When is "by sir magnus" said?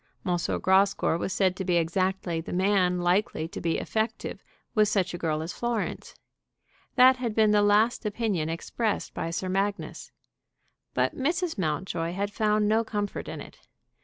9.13-10.11